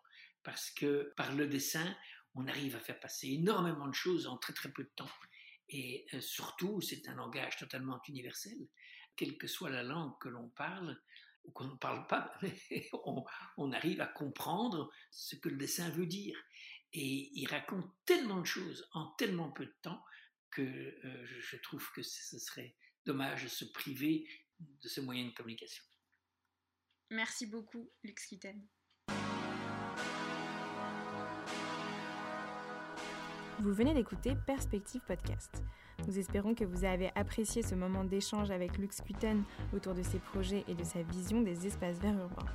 Parce 0.43 0.69
que 0.71 1.13
par 1.15 1.33
le 1.33 1.47
dessin, 1.47 1.95
on 2.37 2.47
arrive 2.47 2.75
à 2.75 2.79
faire 2.79 2.99
passer 2.99 3.29
énormément 3.29 3.87
de 3.87 3.93
choses 3.93 4.27
en 4.27 4.37
très 4.37 4.53
très 4.53 4.71
peu 4.71 4.83
de 4.83 4.91
temps. 4.95 5.09
Et 5.69 6.05
euh, 6.13 6.21
surtout, 6.21 6.81
c'est 6.81 7.07
un 7.09 7.15
langage 7.15 7.57
totalement 7.57 7.99
universel. 8.07 8.57
Quelle 9.15 9.37
que 9.37 9.47
soit 9.47 9.69
la 9.69 9.83
langue 9.83 10.13
que 10.21 10.29
l'on 10.29 10.49
parle, 10.49 11.01
qu'on 11.53 11.65
ne 11.65 11.75
parle 11.77 12.07
pas, 12.07 12.33
on, 13.05 13.23
on, 13.57 13.71
arrive 13.71 14.01
à 14.01 14.07
comprendre 14.07 14.91
ce 15.11 15.35
que 15.35 15.49
le 15.49 15.57
dessin 15.57 15.89
veut 15.89 16.05
dire. 16.05 16.37
Et 16.93 17.31
il 17.33 17.47
raconte 17.47 17.89
tellement 18.05 18.41
de 18.41 18.45
choses 18.45 18.87
en 18.93 19.07
tellement 19.17 19.51
peu 19.51 19.65
de 19.65 19.75
temps 19.81 20.01
que 20.51 20.61
euh, 20.61 21.25
je 21.25 21.57
trouve 21.57 21.85
que 21.93 22.01
ce 22.01 22.39
serait 22.39 22.75
dommage 23.05 23.43
de 23.43 23.49
se 23.49 23.65
priver 23.65 24.27
de 24.59 24.87
ce 24.87 25.01
moyen 25.01 25.25
de 25.25 25.33
communication. 25.33 25.83
Merci 27.09 27.45
beaucoup, 27.45 27.91
Lux 28.03 28.25
Kitten. 28.25 28.67
Vous 33.59 33.73
venez 33.73 33.93
d'écouter 33.93 34.33
Perspective 34.45 35.01
Podcast. 35.07 35.63
Nous 36.05 36.19
espérons 36.19 36.53
que 36.53 36.63
vous 36.63 36.85
avez 36.85 37.11
apprécié 37.15 37.63
ce 37.63 37.75
moment 37.75 38.03
d'échange 38.03 38.51
avec 38.51 38.77
Lux 38.77 39.01
Kuten 39.01 39.43
autour 39.73 39.93
de 39.93 40.03
ses 40.03 40.19
projets 40.19 40.63
et 40.67 40.75
de 40.75 40.83
sa 40.83 41.01
vision 41.01 41.41
des 41.41 41.65
espaces 41.65 41.97
verts 41.97 42.17
urbains. 42.17 42.51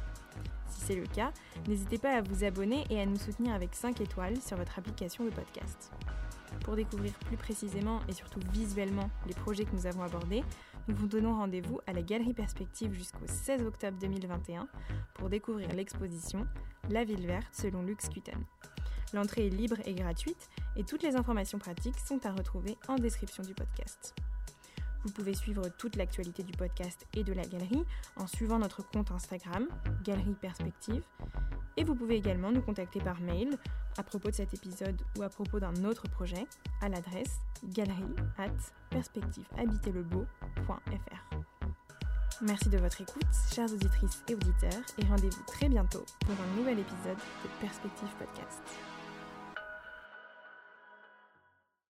Si 0.68 0.80
c'est 0.80 0.96
le 0.96 1.06
cas, 1.06 1.32
n'hésitez 1.68 1.98
pas 1.98 2.16
à 2.16 2.22
vous 2.22 2.44
abonner 2.44 2.84
et 2.88 3.00
à 3.00 3.06
nous 3.06 3.16
soutenir 3.16 3.52
avec 3.52 3.74
5 3.74 4.00
étoiles 4.00 4.40
sur 4.40 4.56
votre 4.56 4.78
application 4.78 5.24
de 5.24 5.30
podcast. 5.30 5.92
Pour 6.64 6.76
découvrir 6.76 7.12
plus 7.26 7.36
précisément 7.36 8.00
et 8.08 8.12
surtout 8.12 8.40
visuellement 8.52 9.10
les 9.26 9.34
projets 9.34 9.64
que 9.64 9.74
nous 9.74 9.86
avons 9.86 10.02
abordés, 10.02 10.44
nous 10.88 10.94
vous 10.96 11.06
donnons 11.06 11.34
rendez-vous 11.34 11.80
à 11.86 11.92
la 11.92 12.02
Galerie 12.02 12.34
Perspective 12.34 12.92
jusqu'au 12.92 13.26
16 13.26 13.62
octobre 13.62 13.98
2021 14.00 14.66
pour 15.14 15.28
découvrir 15.28 15.68
l'exposition 15.74 16.46
La 16.90 17.04
ville 17.04 17.26
verte 17.26 17.48
selon 17.52 17.82
Lux 17.82 18.08
Kuten. 18.08 18.44
L'entrée 19.12 19.46
est 19.46 19.50
libre 19.50 19.76
et 19.84 19.94
gratuite 19.94 20.48
et 20.76 20.84
toutes 20.84 21.02
les 21.02 21.16
informations 21.16 21.58
pratiques 21.58 21.98
sont 21.98 22.24
à 22.26 22.32
retrouver 22.32 22.76
en 22.88 22.96
description 22.96 23.42
du 23.42 23.54
podcast. 23.54 24.14
Vous 25.04 25.10
pouvez 25.10 25.34
suivre 25.34 25.68
toute 25.78 25.96
l'actualité 25.96 26.42
du 26.42 26.52
podcast 26.52 27.06
et 27.14 27.24
de 27.24 27.32
la 27.32 27.44
galerie 27.44 27.84
en 28.16 28.26
suivant 28.26 28.58
notre 28.58 28.82
compte 28.88 29.10
Instagram, 29.10 29.66
Galerie 30.04 30.36
Perspective. 30.40 31.02
Et 31.76 31.84
vous 31.84 31.94
pouvez 31.94 32.16
également 32.16 32.52
nous 32.52 32.62
contacter 32.62 33.00
par 33.00 33.20
mail 33.20 33.58
à 33.98 34.02
propos 34.02 34.30
de 34.30 34.36
cet 34.36 34.54
épisode 34.54 35.00
ou 35.18 35.22
à 35.22 35.28
propos 35.28 35.58
d'un 35.58 35.84
autre 35.84 36.08
projet 36.08 36.46
à 36.80 36.88
l'adresse 36.88 37.40
galerie 37.64 38.14
at. 38.38 38.50
Merci 42.42 42.68
de 42.68 42.78
votre 42.78 43.00
écoute, 43.00 43.22
chères 43.52 43.72
auditrices 43.72 44.22
et 44.28 44.34
auditeurs, 44.34 44.82
et 44.98 45.04
rendez-vous 45.04 45.42
très 45.46 45.68
bientôt 45.68 46.04
pour 46.20 46.34
un 46.34 46.56
nouvel 46.56 46.78
épisode 46.78 47.16
de 47.16 47.48
Perspective 47.60 48.08
Podcast. 48.18 48.91